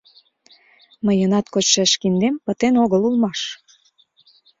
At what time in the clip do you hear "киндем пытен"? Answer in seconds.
2.01-2.73